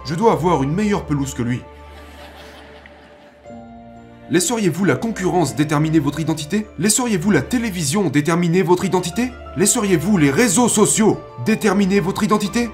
Je 0.03 0.13
dois 0.13 0.33
avoir 0.33 0.63
une 0.63 0.74
meilleure 0.74 1.05
pelouse 1.05 1.33
que 1.33 1.41
lui. 1.41 1.62
Laisseriez-vous 4.29 4.83
la 4.83 4.98
concurrence 4.98 5.55
déterminer 5.55 6.00
votre 6.00 6.19
identité? 6.19 6.67
Laisseriez-vous 6.77 7.31
la 7.31 7.41
télévision 7.41 8.09
déterminer 8.09 8.63
votre 8.63 8.83
identité? 8.83 9.31
Laisseriez-vous 9.55 10.17
les 10.17 10.29
réseaux 10.29 10.67
sociaux 10.67 11.21
déterminer 11.45 12.01
votre 12.01 12.21
identité? 12.21 12.69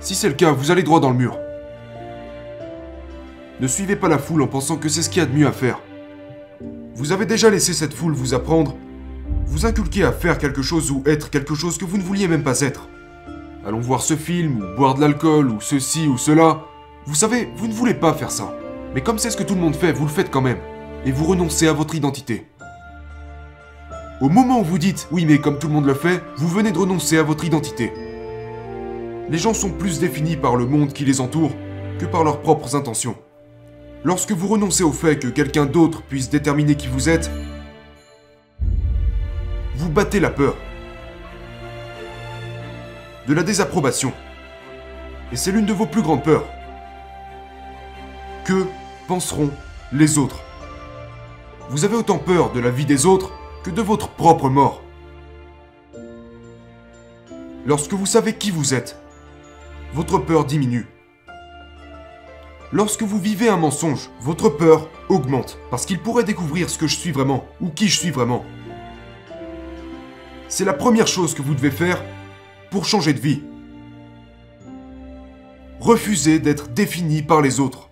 Si 0.00 0.14
c'est 0.14 0.28
le 0.28 0.34
cas, 0.36 0.52
vous 0.52 0.70
allez 0.70 0.82
droit 0.82 1.00
dans 1.00 1.10
le 1.10 1.16
mur. 1.16 1.36
Ne 3.60 3.66
suivez 3.66 3.96
pas 3.96 4.08
la 4.08 4.16
foule 4.16 4.40
en 4.40 4.46
pensant 4.46 4.78
que 4.78 4.88
c'est 4.88 5.02
ce 5.02 5.10
qu'il 5.10 5.20
y 5.20 5.22
a 5.22 5.28
de 5.28 5.36
mieux 5.36 5.46
à 5.46 5.52
faire. 5.52 5.80
Vous 6.94 7.12
avez 7.12 7.26
déjà 7.26 7.50
laissé 7.50 7.74
cette 7.74 7.92
foule 7.92 8.14
vous 8.14 8.32
apprendre, 8.32 8.74
vous 9.44 9.66
inculquer 9.66 10.04
à 10.04 10.12
faire 10.12 10.38
quelque 10.38 10.62
chose 10.62 10.90
ou 10.90 11.02
être 11.04 11.28
quelque 11.28 11.54
chose 11.54 11.76
que 11.76 11.84
vous 11.84 11.98
ne 11.98 12.02
vouliez 12.02 12.26
même 12.26 12.42
pas 12.42 12.62
être. 12.62 12.88
Allons 13.66 13.80
voir 13.80 14.00
ce 14.00 14.16
film, 14.16 14.62
ou 14.62 14.76
boire 14.76 14.94
de 14.94 15.02
l'alcool, 15.02 15.50
ou 15.50 15.60
ceci 15.60 16.06
ou 16.06 16.16
cela. 16.16 16.62
Vous 17.04 17.14
savez, 17.14 17.50
vous 17.56 17.68
ne 17.68 17.72
voulez 17.74 17.92
pas 17.92 18.14
faire 18.14 18.30
ça. 18.30 18.54
Mais 18.94 19.02
comme 19.02 19.18
c'est 19.18 19.30
ce 19.30 19.36
que 19.36 19.42
tout 19.42 19.54
le 19.54 19.60
monde 19.60 19.76
fait, 19.76 19.92
vous 19.92 20.06
le 20.06 20.10
faites 20.10 20.30
quand 20.30 20.40
même. 20.40 20.58
Et 21.04 21.12
vous 21.12 21.26
renoncez 21.26 21.68
à 21.68 21.74
votre 21.74 21.94
identité. 21.94 22.46
Au 24.22 24.28
moment 24.28 24.60
où 24.60 24.64
vous 24.64 24.78
dites 24.78 25.08
oui 25.12 25.24
mais 25.24 25.38
comme 25.38 25.58
tout 25.58 25.68
le 25.68 25.74
monde 25.74 25.86
le 25.86 25.94
fait, 25.94 26.22
vous 26.36 26.48
venez 26.48 26.72
de 26.72 26.78
renoncer 26.78 27.18
à 27.18 27.22
votre 27.22 27.44
identité. 27.44 27.92
Les 29.28 29.38
gens 29.38 29.54
sont 29.54 29.70
plus 29.70 30.00
définis 30.00 30.36
par 30.36 30.56
le 30.56 30.66
monde 30.66 30.92
qui 30.92 31.04
les 31.04 31.20
entoure 31.20 31.52
que 31.98 32.06
par 32.06 32.24
leurs 32.24 32.40
propres 32.40 32.76
intentions. 32.76 33.16
Lorsque 34.04 34.32
vous 34.32 34.48
renoncez 34.48 34.84
au 34.84 34.92
fait 34.92 35.18
que 35.18 35.28
quelqu'un 35.28 35.66
d'autre 35.66 36.02
puisse 36.02 36.30
déterminer 36.30 36.74
qui 36.74 36.88
vous 36.88 37.08
êtes, 37.08 37.30
vous 39.76 39.90
battez 39.90 40.20
la 40.20 40.30
peur. 40.30 40.56
De 43.30 43.34
la 43.36 43.44
désapprobation. 43.44 44.12
Et 45.30 45.36
c'est 45.36 45.52
l'une 45.52 45.64
de 45.64 45.72
vos 45.72 45.86
plus 45.86 46.02
grandes 46.02 46.24
peurs. 46.24 46.48
Que 48.44 48.66
penseront 49.06 49.50
les 49.92 50.18
autres? 50.18 50.40
Vous 51.68 51.84
avez 51.84 51.94
autant 51.94 52.18
peur 52.18 52.50
de 52.50 52.58
la 52.58 52.70
vie 52.70 52.86
des 52.86 53.06
autres 53.06 53.30
que 53.62 53.70
de 53.70 53.82
votre 53.82 54.08
propre 54.08 54.48
mort. 54.48 54.82
Lorsque 57.64 57.92
vous 57.92 58.04
savez 58.04 58.34
qui 58.34 58.50
vous 58.50 58.74
êtes, 58.74 58.98
votre 59.94 60.18
peur 60.18 60.44
diminue. 60.44 60.88
Lorsque 62.72 63.04
vous 63.04 63.20
vivez 63.20 63.48
un 63.48 63.58
mensonge, 63.58 64.10
votre 64.20 64.48
peur 64.48 64.88
augmente 65.08 65.56
parce 65.70 65.86
qu'il 65.86 66.00
pourrait 66.00 66.24
découvrir 66.24 66.68
ce 66.68 66.78
que 66.78 66.88
je 66.88 66.96
suis 66.96 67.12
vraiment 67.12 67.46
ou 67.60 67.68
qui 67.68 67.86
je 67.86 67.96
suis 67.96 68.10
vraiment. 68.10 68.44
C'est 70.48 70.64
la 70.64 70.72
première 70.72 71.06
chose 71.06 71.32
que 71.32 71.42
vous 71.42 71.54
devez 71.54 71.70
faire 71.70 72.02
pour 72.70 72.84
changer 72.84 73.12
de 73.12 73.20
vie. 73.20 73.42
Refusez 75.80 76.38
d'être 76.38 76.68
défini 76.68 77.22
par 77.22 77.42
les 77.42 77.58
autres. 77.58 77.90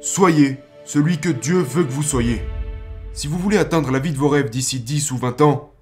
Soyez 0.00 0.58
celui 0.84 1.18
que 1.18 1.28
Dieu 1.28 1.58
veut 1.58 1.84
que 1.84 1.92
vous 1.92 2.02
soyez. 2.02 2.42
Si 3.12 3.26
vous 3.26 3.38
voulez 3.38 3.58
atteindre 3.58 3.90
la 3.90 3.98
vie 3.98 4.12
de 4.12 4.18
vos 4.18 4.28
rêves 4.28 4.50
d'ici 4.50 4.80
10 4.80 5.12
ou 5.12 5.18
20 5.18 5.40
ans, 5.40 5.72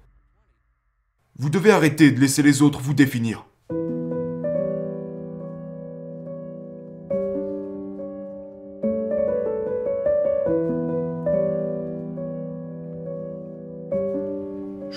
vous 1.37 1.49
devez 1.49 1.71
arrêter 1.71 2.11
de 2.11 2.19
laisser 2.19 2.43
les 2.43 2.61
autres 2.61 2.79
vous 2.79 2.93
définir. 2.93 3.48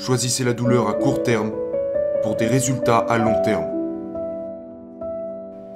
Choisissez 0.04 0.42
la 0.42 0.52
douleur 0.52 0.88
à 0.88 0.94
court 0.94 1.22
terme 1.22 1.52
pour 2.24 2.34
des 2.34 2.48
résultats 2.48 2.98
à 2.98 3.18
long 3.18 3.40
terme. 3.44 3.66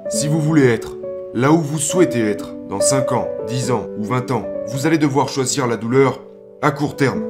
Si 0.09 0.27
vous 0.27 0.41
voulez 0.41 0.67
être 0.67 0.97
là 1.33 1.53
où 1.53 1.59
vous 1.59 1.77
souhaitez 1.77 2.19
être 2.29 2.53
dans 2.67 2.81
5 2.81 3.13
ans, 3.13 3.29
10 3.47 3.71
ans 3.71 3.85
ou 3.97 4.03
20 4.03 4.31
ans, 4.31 4.43
vous 4.67 4.85
allez 4.85 4.97
devoir 4.97 5.29
choisir 5.29 5.65
la 5.65 5.77
douleur 5.77 6.19
à 6.61 6.71
court 6.71 6.97
terme 6.97 7.23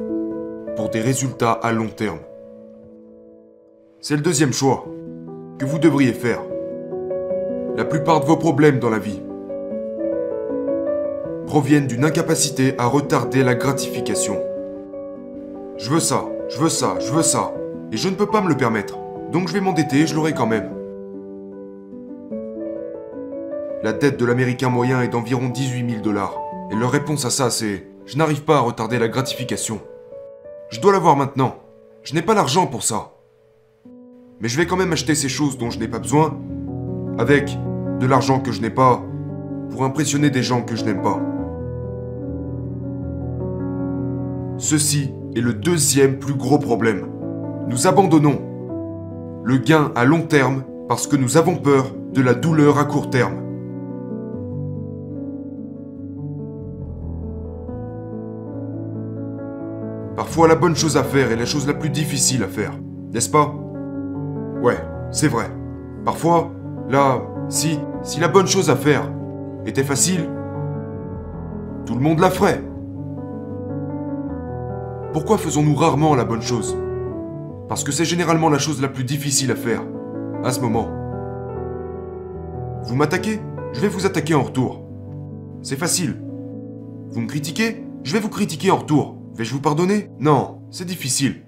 pour 0.74 0.88
des 0.88 1.00
résultats 1.00 1.52
à 1.52 1.70
long 1.70 1.86
terme. 1.86 2.18
C'est 4.00 4.16
le 4.16 4.22
deuxième 4.22 4.52
choix 4.52 4.84
que 5.60 5.66
vous 5.66 5.78
devriez 5.78 6.12
faire. 6.12 6.40
La 7.76 7.84
plupart 7.84 8.22
de 8.22 8.26
vos 8.26 8.38
problèmes 8.38 8.80
dans 8.80 8.90
la 8.90 8.98
vie 8.98 9.22
proviennent 11.46 11.86
d'une 11.86 12.04
incapacité 12.04 12.74
à 12.76 12.86
retarder 12.86 13.44
la 13.44 13.54
gratification. 13.54 14.42
Je 15.76 15.90
veux 15.90 16.00
ça, 16.00 16.24
je 16.48 16.58
veux 16.58 16.68
ça, 16.68 16.98
je 16.98 17.12
veux 17.12 17.22
ça, 17.22 17.52
et 17.92 17.96
je 17.96 18.08
ne 18.08 18.14
peux 18.14 18.26
pas 18.26 18.40
me 18.40 18.48
le 18.48 18.56
permettre. 18.56 18.98
Donc 19.30 19.48
je 19.48 19.52
vais 19.52 19.60
m'endetter 19.60 20.00
et 20.00 20.06
je 20.06 20.14
l'aurai 20.14 20.32
quand 20.32 20.46
même. 20.46 20.70
La 23.82 23.92
dette 23.92 24.18
de 24.18 24.24
l'Américain 24.24 24.70
moyen 24.70 25.02
est 25.02 25.08
d'environ 25.08 25.50
18 25.50 25.90
000 25.90 26.02
dollars. 26.02 26.34
Et 26.70 26.74
leur 26.74 26.90
réponse 26.90 27.24
à 27.24 27.30
ça, 27.30 27.50
c'est 27.50 27.86
Je 28.06 28.16
n'arrive 28.16 28.42
pas 28.42 28.56
à 28.56 28.60
retarder 28.60 28.98
la 28.98 29.08
gratification. 29.08 29.80
Je 30.70 30.80
dois 30.80 30.92
l'avoir 30.92 31.14
maintenant. 31.14 31.56
Je 32.02 32.14
n'ai 32.14 32.22
pas 32.22 32.34
l'argent 32.34 32.66
pour 32.66 32.82
ça. 32.82 33.12
Mais 34.40 34.48
je 34.48 34.56
vais 34.56 34.66
quand 34.66 34.76
même 34.76 34.92
acheter 34.92 35.14
ces 35.14 35.28
choses 35.28 35.58
dont 35.58 35.70
je 35.70 35.78
n'ai 35.78 35.88
pas 35.88 35.98
besoin, 35.98 36.38
avec 37.18 37.58
de 38.00 38.06
l'argent 38.06 38.40
que 38.40 38.52
je 38.52 38.62
n'ai 38.62 38.70
pas, 38.70 39.02
pour 39.70 39.84
impressionner 39.84 40.30
des 40.30 40.42
gens 40.42 40.62
que 40.62 40.74
je 40.74 40.84
n'aime 40.84 41.02
pas. 41.02 41.20
Ceci 44.56 45.12
est 45.36 45.40
le 45.40 45.52
deuxième 45.52 46.18
plus 46.18 46.34
gros 46.34 46.58
problème. 46.58 47.06
Nous 47.68 47.86
abandonnons 47.86 48.38
le 49.44 49.56
gain 49.58 49.92
à 49.94 50.04
long 50.04 50.22
terme 50.22 50.62
parce 50.88 51.06
que 51.06 51.16
nous 51.16 51.36
avons 51.36 51.56
peur 51.56 51.86
de 52.12 52.22
la 52.22 52.34
douleur 52.34 52.78
à 52.78 52.84
court 52.84 53.10
terme. 53.10 53.34
Parfois 60.16 60.48
la 60.48 60.56
bonne 60.56 60.74
chose 60.74 60.96
à 60.96 61.04
faire 61.04 61.30
est 61.30 61.36
la 61.36 61.46
chose 61.46 61.66
la 61.66 61.74
plus 61.74 61.90
difficile 61.90 62.42
à 62.42 62.48
faire, 62.48 62.72
n'est-ce 63.12 63.30
pas? 63.30 63.54
Ouais, 64.62 64.78
c'est 65.10 65.28
vrai. 65.28 65.46
Parfois, 66.04 66.50
là, 66.88 67.22
si 67.48 67.78
la 68.20 68.28
bonne 68.28 68.46
chose 68.46 68.68
à 68.68 68.76
faire 68.76 69.02
était 69.64 69.84
facile, 69.84 70.28
tout 71.86 71.94
le 71.94 72.00
monde 72.00 72.18
la 72.18 72.30
ferait. 72.30 72.62
Pourquoi 75.12 75.38
faisons-nous 75.38 75.74
rarement 75.74 76.14
la 76.14 76.24
bonne 76.24 76.42
chose? 76.42 76.76
Parce 77.68 77.82
que 77.82 77.92
c'est 77.92 78.04
généralement 78.04 78.50
la 78.50 78.58
chose 78.58 78.82
la 78.82 78.88
plus 78.88 79.04
difficile 79.04 79.50
à 79.50 79.56
faire, 79.56 79.82
à 80.44 80.52
ce 80.52 80.60
moment. 80.60 80.88
Vous 82.82 82.94
m'attaquez? 82.94 83.40
Je 83.72 83.80
vais 83.80 83.88
vous 83.88 84.06
attaquer 84.06 84.34
en 84.34 84.42
retour. 84.42 84.84
C'est 85.62 85.78
facile. 85.78 86.22
Vous 87.08 87.20
me 87.20 87.26
critiquez? 87.26 87.84
Je 88.04 88.12
vais 88.12 88.20
vous 88.20 88.28
critiquer 88.28 88.70
en 88.70 88.76
retour. 88.76 89.16
Vais-je 89.34 89.54
vous 89.54 89.60
pardonner? 89.60 90.10
Non, 90.20 90.60
c'est 90.70 90.86
difficile. 90.86 91.42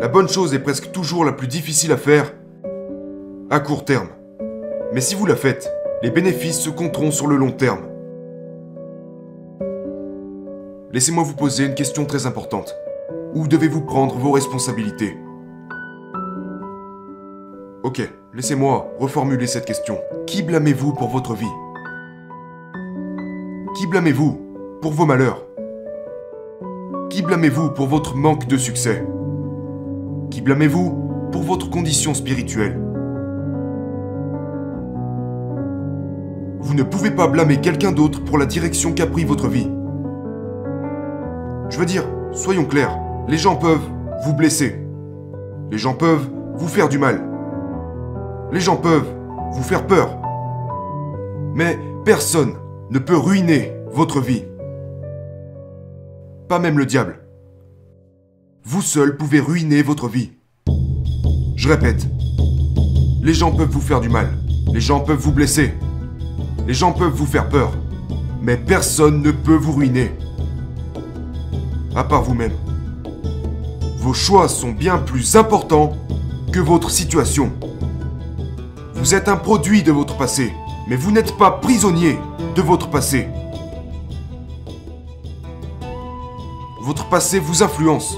La 0.00 0.08
bonne 0.08 0.28
chose 0.28 0.54
est 0.54 0.60
presque 0.60 0.92
toujours 0.92 1.24
la 1.24 1.32
plus 1.32 1.48
difficile 1.48 1.92
à 1.92 1.96
faire 1.96 2.32
à 3.50 3.60
court 3.60 3.84
terme. 3.84 4.08
Mais 4.92 5.00
si 5.00 5.14
vous 5.14 5.26
la 5.26 5.36
faites, 5.36 5.72
les 6.02 6.10
bénéfices 6.10 6.60
se 6.60 6.70
compteront 6.70 7.10
sur 7.10 7.26
le 7.26 7.36
long 7.36 7.50
terme. 7.50 7.86
Laissez-moi 10.94 11.24
vous 11.24 11.34
poser 11.34 11.66
une 11.66 11.74
question 11.74 12.04
très 12.04 12.24
importante. 12.24 12.72
Où 13.34 13.48
devez-vous 13.48 13.80
prendre 13.80 14.14
vos 14.14 14.30
responsabilités? 14.30 15.18
Ok, 17.82 18.08
laissez-moi 18.32 18.92
reformuler 19.00 19.48
cette 19.48 19.64
question. 19.64 19.98
Qui 20.28 20.44
blâmez-vous 20.44 20.92
pour 20.92 21.08
votre 21.08 21.34
vie? 21.34 21.50
Qui 23.76 23.88
blâmez-vous 23.88 24.38
pour 24.80 24.92
vos 24.92 25.04
malheurs? 25.04 25.44
Qui 27.10 27.22
blâmez-vous 27.22 27.70
pour 27.70 27.88
votre 27.88 28.14
manque 28.14 28.46
de 28.46 28.56
succès? 28.56 29.04
Qui 30.30 30.42
blâmez-vous 30.42 31.28
pour 31.32 31.42
votre 31.42 31.70
condition 31.70 32.14
spirituelle? 32.14 32.80
Vous 36.60 36.74
ne 36.74 36.84
pouvez 36.84 37.10
pas 37.10 37.26
blâmer 37.26 37.60
quelqu'un 37.60 37.90
d'autre 37.90 38.22
pour 38.22 38.38
la 38.38 38.46
direction 38.46 38.92
qu'a 38.92 39.08
pris 39.08 39.24
votre 39.24 39.48
vie. 39.48 39.68
Je 41.74 41.78
veux 41.80 41.86
dire, 41.86 42.04
soyons 42.30 42.66
clairs, 42.66 42.96
les 43.26 43.36
gens 43.36 43.56
peuvent 43.56 43.90
vous 44.24 44.32
blesser. 44.32 44.80
Les 45.72 45.76
gens 45.76 45.94
peuvent 45.94 46.30
vous 46.54 46.68
faire 46.68 46.88
du 46.88 46.98
mal. 46.98 47.20
Les 48.52 48.60
gens 48.60 48.76
peuvent 48.76 49.12
vous 49.50 49.62
faire 49.64 49.84
peur. 49.84 50.16
Mais 51.52 51.76
personne 52.04 52.54
ne 52.92 53.00
peut 53.00 53.16
ruiner 53.16 53.72
votre 53.90 54.20
vie. 54.20 54.44
Pas 56.48 56.60
même 56.60 56.78
le 56.78 56.86
diable. 56.86 57.18
Vous 58.62 58.80
seul 58.80 59.16
pouvez 59.16 59.40
ruiner 59.40 59.82
votre 59.82 60.06
vie. 60.06 60.30
Je 61.56 61.68
répète, 61.68 62.06
les 63.20 63.34
gens 63.34 63.50
peuvent 63.50 63.72
vous 63.72 63.80
faire 63.80 64.00
du 64.00 64.08
mal, 64.08 64.28
les 64.72 64.80
gens 64.80 65.00
peuvent 65.00 65.18
vous 65.18 65.32
blesser, 65.32 65.74
les 66.68 66.74
gens 66.74 66.92
peuvent 66.92 67.08
vous 67.08 67.26
faire 67.26 67.48
peur, 67.48 67.72
mais 68.40 68.56
personne 68.56 69.22
ne 69.22 69.32
peut 69.32 69.56
vous 69.56 69.72
ruiner. 69.72 70.12
À 71.94 72.02
part 72.02 72.22
vous-même. 72.22 72.52
Vos 73.98 74.14
choix 74.14 74.48
sont 74.48 74.72
bien 74.72 74.98
plus 74.98 75.36
importants 75.36 75.92
que 76.52 76.58
votre 76.58 76.90
situation. 76.90 77.52
Vous 78.94 79.14
êtes 79.14 79.28
un 79.28 79.36
produit 79.36 79.82
de 79.82 79.92
votre 79.92 80.16
passé, 80.16 80.52
mais 80.88 80.96
vous 80.96 81.12
n'êtes 81.12 81.36
pas 81.36 81.52
prisonnier 81.52 82.18
de 82.56 82.62
votre 82.62 82.90
passé. 82.90 83.28
Votre 86.82 87.08
passé 87.08 87.38
vous 87.38 87.62
influence, 87.62 88.16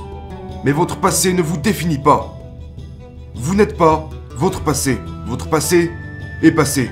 mais 0.64 0.73
votre 0.73 0.97
passé 0.97 1.35
ne 1.35 1.42
vous 1.42 1.59
définit 1.59 1.99
pas. 1.99 2.35
Vous 3.35 3.54
n'êtes 3.54 3.76
pas 3.76 4.09
votre 4.37 4.62
passé. 4.62 4.99
Votre 5.26 5.49
passé 5.50 5.90
est 6.42 6.50
passé. 6.50 6.90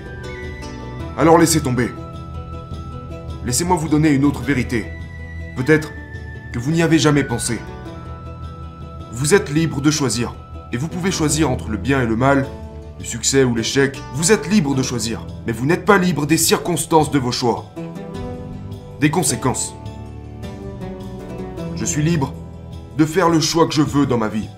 Alors 1.16 1.38
laissez 1.38 1.62
tomber. 1.62 1.90
Laissez-moi 3.46 3.76
vous 3.76 3.88
donner 3.88 4.10
une 4.10 4.24
autre 4.24 4.42
vérité. 4.42 4.86
Peut-être 5.56 5.90
que 6.54 6.60
vous 6.60 6.70
n'y 6.70 6.82
avez 6.82 7.00
jamais 7.00 7.24
pensé. 7.24 7.58
Vous 9.10 9.34
êtes 9.34 9.50
libre 9.50 9.80
de 9.80 9.90
choisir. 9.90 10.36
Et 10.72 10.76
vous 10.76 10.86
pouvez 10.86 11.10
choisir 11.10 11.50
entre 11.50 11.68
le 11.68 11.76
bien 11.76 12.00
et 12.00 12.06
le 12.06 12.14
mal, 12.14 12.46
le 13.00 13.04
succès 13.04 13.42
ou 13.42 13.56
l'échec. 13.56 14.00
Vous 14.14 14.30
êtes 14.30 14.48
libre 14.48 14.76
de 14.76 14.82
choisir. 14.84 15.26
Mais 15.48 15.52
vous 15.52 15.66
n'êtes 15.66 15.84
pas 15.84 15.98
libre 15.98 16.26
des 16.26 16.36
circonstances 16.36 17.10
de 17.10 17.18
vos 17.18 17.32
choix. 17.32 17.64
Des 19.00 19.10
conséquences. 19.10 19.74
Je 21.74 21.84
suis 21.84 22.04
libre 22.04 22.32
de 22.96 23.04
faire 23.04 23.30
le 23.30 23.40
choix 23.40 23.66
que 23.66 23.74
je 23.74 23.82
veux 23.82 24.06
dans 24.06 24.18
ma 24.18 24.28
vie. 24.28 24.48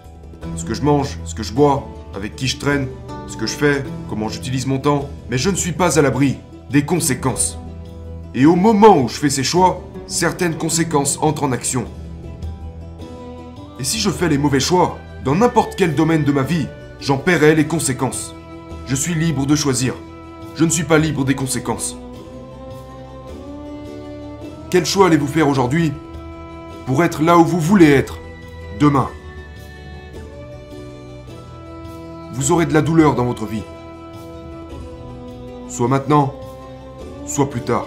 Ce 0.56 0.66
que 0.66 0.74
je 0.74 0.82
mange, 0.82 1.18
ce 1.24 1.34
que 1.34 1.42
je 1.42 1.54
bois, 1.54 1.88
avec 2.14 2.36
qui 2.36 2.46
je 2.46 2.58
traîne, 2.58 2.88
ce 3.26 3.38
que 3.38 3.46
je 3.46 3.54
fais, 3.54 3.82
comment 4.10 4.28
j'utilise 4.28 4.66
mon 4.66 4.80
temps. 4.80 5.08
Mais 5.30 5.38
je 5.38 5.48
ne 5.48 5.56
suis 5.56 5.72
pas 5.72 5.98
à 5.98 6.02
l'abri 6.02 6.36
des 6.70 6.84
conséquences. 6.84 7.58
Et 8.34 8.44
au 8.44 8.54
moment 8.54 9.00
où 9.00 9.08
je 9.08 9.14
fais 9.14 9.30
ces 9.30 9.44
choix, 9.44 9.82
certaines 10.06 10.56
conséquences 10.56 11.18
entrent 11.20 11.44
en 11.44 11.52
action. 11.52 11.84
Et 13.78 13.84
si 13.84 13.98
je 13.98 14.10
fais 14.10 14.28
les 14.28 14.38
mauvais 14.38 14.60
choix, 14.60 14.98
dans 15.24 15.34
n'importe 15.34 15.74
quel 15.76 15.94
domaine 15.94 16.24
de 16.24 16.32
ma 16.32 16.42
vie, 16.42 16.66
j'en 17.00 17.18
paierai 17.18 17.54
les 17.54 17.66
conséquences. 17.66 18.34
Je 18.86 18.94
suis 18.94 19.14
libre 19.14 19.46
de 19.46 19.56
choisir. 19.56 19.94
Je 20.54 20.64
ne 20.64 20.70
suis 20.70 20.84
pas 20.84 20.98
libre 20.98 21.24
des 21.24 21.34
conséquences. 21.34 21.96
Quel 24.70 24.86
choix 24.86 25.06
allez-vous 25.06 25.26
faire 25.26 25.48
aujourd'hui 25.48 25.92
pour 26.86 27.02
être 27.02 27.22
là 27.22 27.36
où 27.36 27.44
vous 27.44 27.60
voulez 27.60 27.90
être 27.90 28.18
demain? 28.78 29.08
Vous 32.32 32.52
aurez 32.52 32.66
de 32.66 32.74
la 32.74 32.82
douleur 32.82 33.14
dans 33.14 33.24
votre 33.24 33.46
vie. 33.46 33.62
Soit 35.68 35.88
maintenant, 35.88 36.34
soit 37.26 37.50
plus 37.50 37.62
tard. 37.62 37.86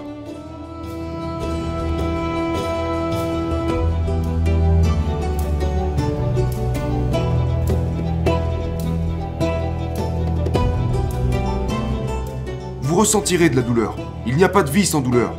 Ressentirez 12.99 13.49
de 13.49 13.55
la 13.55 13.61
douleur. 13.61 13.95
Il 14.27 14.35
n'y 14.35 14.43
a 14.43 14.49
pas 14.49 14.61
de 14.61 14.69
vie 14.69 14.85
sans 14.85 14.99
douleur. 14.99 15.33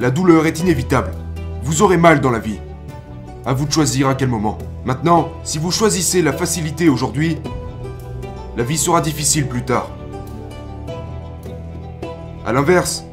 La 0.00 0.10
douleur 0.10 0.46
est 0.46 0.58
inévitable. 0.58 1.12
Vous 1.62 1.82
aurez 1.82 1.96
mal 1.96 2.20
dans 2.20 2.32
la 2.32 2.40
vie. 2.40 2.58
À 3.46 3.52
vous 3.52 3.66
de 3.66 3.70
choisir 3.70 4.08
à 4.08 4.16
quel 4.16 4.28
moment. 4.28 4.58
Maintenant, 4.84 5.28
si 5.44 5.58
vous 5.58 5.70
choisissez 5.70 6.20
la 6.20 6.32
facilité 6.32 6.88
aujourd'hui, 6.88 7.38
la 8.56 8.64
vie 8.64 8.78
sera 8.78 9.00
difficile 9.00 9.46
plus 9.46 9.64
tard. 9.64 9.90
A 12.44 12.52
l'inverse, 12.52 13.04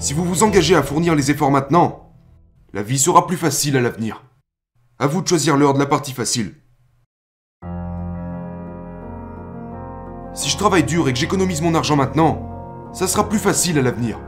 si 0.00 0.12
vous 0.12 0.24
vous 0.24 0.42
engagez 0.42 0.74
à 0.74 0.82
fournir 0.82 1.14
les 1.14 1.30
efforts 1.30 1.52
maintenant, 1.52 2.10
la 2.72 2.82
vie 2.82 2.98
sera 2.98 3.28
plus 3.28 3.36
facile 3.36 3.76
à 3.76 3.80
l'avenir. 3.80 4.24
À 4.98 5.06
vous 5.06 5.22
de 5.22 5.28
choisir 5.28 5.56
l'heure 5.56 5.74
de 5.74 5.78
la 5.78 5.86
partie 5.86 6.12
facile. 6.12 6.52
Si 10.34 10.50
je 10.50 10.58
travaille 10.58 10.82
dur 10.82 11.08
et 11.08 11.12
que 11.12 11.18
j'économise 11.18 11.62
mon 11.62 11.76
argent 11.76 11.94
maintenant, 11.94 12.90
ça 12.92 13.06
sera 13.06 13.28
plus 13.28 13.38
facile 13.38 13.78
à 13.78 13.82
l'avenir. 13.82 14.18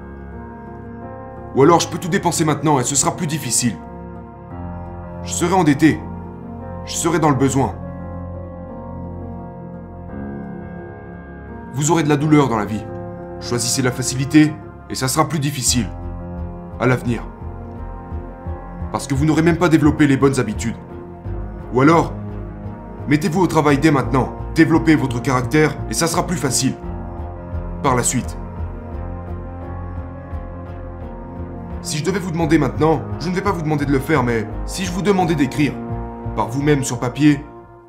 Ou 1.57 1.62
alors 1.62 1.81
je 1.81 1.88
peux 1.88 1.99
tout 1.99 2.09
dépenser 2.09 2.45
maintenant 2.45 2.79
et 2.79 2.85
ce 2.85 2.95
sera 2.95 3.16
plus 3.16 3.27
difficile. 3.27 3.77
Je 5.25 5.33
serai 5.33 5.55
endetté. 5.55 5.99
Je 6.85 6.95
serai 6.95 7.19
dans 7.19 7.31
le 7.31 7.35
besoin. 7.35 7.75
Vous 11.75 11.90
aurez 11.90 12.05
de 12.05 12.09
la 12.09 12.16
douleur 12.16 12.49
dans 12.49 12.57
la 12.57 12.64
vie. 12.64 12.85
Choisissez 13.40 13.83
la 13.83 13.90
facilité 13.90 14.55
et 14.88 14.95
ça 14.95 15.09
sera 15.09 15.29
plus 15.29 15.40
difficile. 15.40 15.88
À 16.79 16.87
l'avenir. 16.87 17.25
Parce 18.92 19.09
que 19.09 19.14
vous 19.14 19.25
n'aurez 19.25 19.42
même 19.42 19.59
pas 19.59 19.69
développé 19.69 20.07
les 20.07 20.16
bonnes 20.16 20.38
habitudes. 20.38 20.77
Ou 21.75 21.81
alors, 21.81 22.12
mettez-vous 23.09 23.40
au 23.40 23.47
travail 23.49 23.79
dès 23.79 23.90
maintenant. 23.90 24.36
Développez 24.57 24.97
votre 24.97 25.21
caractère 25.21 25.77
et 25.90 25.92
ça 25.92 26.07
sera 26.07 26.27
plus 26.27 26.38
facile. 26.38 26.73
Par 27.83 27.95
la 27.95 28.03
suite. 28.03 28.38
Si 31.83 31.99
je 31.99 32.05
devais 32.05 32.19
vous 32.19 32.31
demander 32.31 32.57
maintenant, 32.57 33.03
je 33.21 33.29
ne 33.29 33.35
vais 33.35 33.42
pas 33.42 33.53
vous 33.53 33.61
demander 33.61 33.85
de 33.85 33.92
le 33.92 33.99
faire, 33.99 34.23
mais 34.23 34.49
si 34.64 34.87
je 34.87 34.92
vous 34.92 35.03
demandais 35.03 35.35
d'écrire, 35.35 35.75
par 36.35 36.49
vous-même 36.49 36.85
sur 36.85 36.99
papier, 36.99 37.45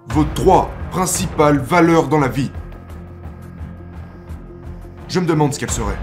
vos 0.09 0.25
trois 0.25 0.69
principales 0.91 1.57
valeurs 1.57 2.09
dans 2.09 2.19
la 2.19 2.27
vie, 2.27 2.51
je 5.07 5.21
me 5.21 5.25
demande 5.25 5.53
ce 5.53 5.59
qu'elles 5.59 5.71
seraient. 5.71 5.97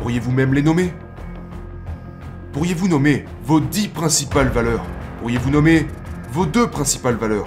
Pourriez-vous 0.00 0.32
même 0.32 0.52
les 0.52 0.62
nommer? 0.62 0.92
Pourriez-vous 2.52 2.88
nommer 2.88 3.24
vos 3.42 3.58
dix 3.58 3.88
principales 3.88 4.48
valeurs? 4.48 4.84
Pourriez-vous 5.20 5.50
nommer 5.50 5.86
vos 6.30 6.44
deux 6.44 6.66
principales 6.66 7.16
valeurs? 7.16 7.46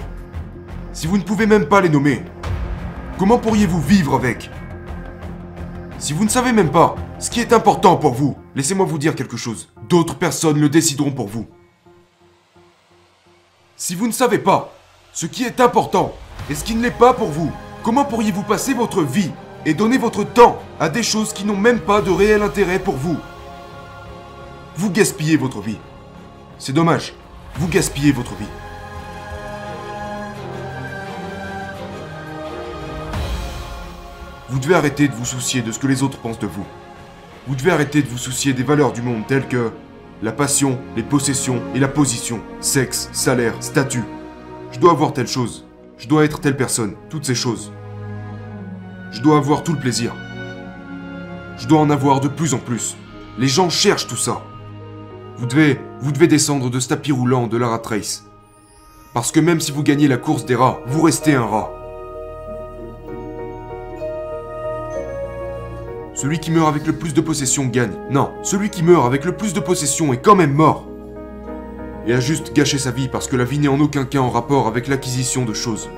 Si 0.96 1.06
vous 1.06 1.18
ne 1.18 1.22
pouvez 1.22 1.44
même 1.44 1.66
pas 1.68 1.82
les 1.82 1.90
nommer, 1.90 2.22
comment 3.18 3.36
pourriez-vous 3.36 3.82
vivre 3.82 4.14
avec? 4.14 4.50
Si 5.98 6.14
vous 6.14 6.24
ne 6.24 6.30
savez 6.30 6.52
même 6.52 6.70
pas 6.70 6.94
ce 7.18 7.28
qui 7.28 7.40
est 7.40 7.52
important 7.52 7.98
pour 7.98 8.14
vous, 8.14 8.34
laissez-moi 8.54 8.86
vous 8.86 8.96
dire 8.96 9.14
quelque 9.14 9.36
chose. 9.36 9.68
D'autres 9.90 10.14
personnes 10.14 10.58
le 10.58 10.70
décideront 10.70 11.10
pour 11.10 11.28
vous. 11.28 11.46
Si 13.76 13.94
vous 13.94 14.06
ne 14.06 14.12
savez 14.12 14.38
pas 14.38 14.72
ce 15.12 15.26
qui 15.26 15.44
est 15.44 15.60
important 15.60 16.14
et 16.48 16.54
ce 16.54 16.64
qui 16.64 16.74
ne 16.74 16.82
l'est 16.82 16.90
pas 16.90 17.12
pour 17.12 17.28
vous, 17.28 17.52
comment 17.82 18.06
pourriez-vous 18.06 18.44
passer 18.44 18.72
votre 18.72 19.02
vie 19.02 19.32
et 19.66 19.74
donner 19.74 19.98
votre 19.98 20.24
temps 20.24 20.62
à 20.80 20.88
des 20.88 21.02
choses 21.02 21.34
qui 21.34 21.44
n'ont 21.44 21.58
même 21.58 21.80
pas 21.80 22.00
de 22.00 22.10
réel 22.10 22.40
intérêt 22.40 22.78
pour 22.78 22.96
vous? 22.96 23.18
Vous 24.76 24.90
gaspillez 24.90 25.36
votre 25.36 25.60
vie. 25.60 25.78
C'est 26.58 26.72
dommage. 26.72 27.12
Vous 27.56 27.68
gaspillez 27.68 28.12
votre 28.12 28.34
vie. 28.36 28.48
Vous 34.48 34.60
devez 34.60 34.74
arrêter 34.76 35.08
de 35.08 35.14
vous 35.14 35.24
soucier 35.24 35.60
de 35.60 35.72
ce 35.72 35.78
que 35.80 35.88
les 35.88 36.04
autres 36.04 36.18
pensent 36.18 36.38
de 36.38 36.46
vous. 36.46 36.64
Vous 37.48 37.56
devez 37.56 37.72
arrêter 37.72 38.02
de 38.02 38.08
vous 38.08 38.18
soucier 38.18 38.52
des 38.52 38.62
valeurs 38.62 38.92
du 38.92 39.02
monde 39.02 39.26
telles 39.26 39.48
que 39.48 39.72
la 40.22 40.32
passion, 40.32 40.78
les 40.94 41.02
possessions 41.02 41.60
et 41.74 41.80
la 41.80 41.88
position, 41.88 42.40
sexe, 42.60 43.08
salaire, 43.12 43.54
statut. 43.60 44.04
Je 44.70 44.78
dois 44.78 44.92
avoir 44.92 45.12
telle 45.12 45.26
chose. 45.26 45.66
Je 45.98 46.06
dois 46.06 46.24
être 46.24 46.40
telle 46.40 46.56
personne. 46.56 46.94
Toutes 47.10 47.24
ces 47.24 47.34
choses. 47.34 47.72
Je 49.10 49.20
dois 49.20 49.36
avoir 49.36 49.64
tout 49.64 49.72
le 49.72 49.80
plaisir. 49.80 50.14
Je 51.58 51.66
dois 51.66 51.80
en 51.80 51.90
avoir 51.90 52.20
de 52.20 52.28
plus 52.28 52.54
en 52.54 52.58
plus. 52.58 52.96
Les 53.38 53.48
gens 53.48 53.68
cherchent 53.68 54.06
tout 54.06 54.16
ça. 54.16 54.42
Vous 55.38 55.46
devez, 55.46 55.78
descendre 56.28 56.70
de 56.70 56.80
ce 56.80 56.88
tapis 56.88 57.12
roulant 57.12 57.46
de 57.46 57.56
la 57.56 57.68
rat 57.68 57.82
race. 57.84 58.24
Parce 59.12 59.32
que 59.32 59.40
même 59.40 59.60
si 59.60 59.72
vous 59.72 59.82
gagnez 59.82 60.08
la 60.08 60.18
course 60.18 60.46
des 60.46 60.54
rats, 60.54 60.78
vous 60.86 61.02
restez 61.02 61.34
un 61.34 61.44
rat. 61.44 61.75
Celui 66.16 66.38
qui 66.38 66.50
meurt 66.50 66.66
avec 66.66 66.86
le 66.86 66.94
plus 66.94 67.12
de 67.12 67.20
possessions 67.20 67.66
gagne. 67.66 67.92
Non, 68.10 68.30
celui 68.42 68.70
qui 68.70 68.82
meurt 68.82 69.04
avec 69.04 69.26
le 69.26 69.32
plus 69.32 69.52
de 69.52 69.60
possessions 69.60 70.14
est 70.14 70.22
quand 70.22 70.34
même 70.34 70.54
mort. 70.54 70.88
Et 72.06 72.14
a 72.14 72.20
juste 72.20 72.54
gâché 72.54 72.78
sa 72.78 72.90
vie 72.90 73.08
parce 73.08 73.28
que 73.28 73.36
la 73.36 73.44
vie 73.44 73.58
n'est 73.58 73.68
en 73.68 73.78
aucun 73.80 74.06
cas 74.06 74.20
en 74.20 74.30
rapport 74.30 74.66
avec 74.66 74.88
l'acquisition 74.88 75.44
de 75.44 75.52
choses. 75.52 75.90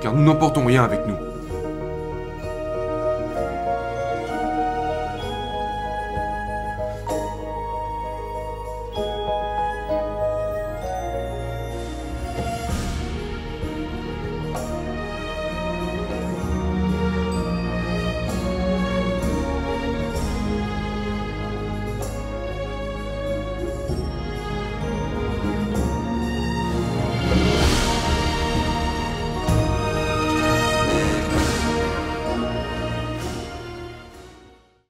Car 0.00 0.14
nous 0.14 0.22
n'emportons 0.22 0.64
rien 0.64 0.84
avec 0.84 1.00
nous. 1.08 1.16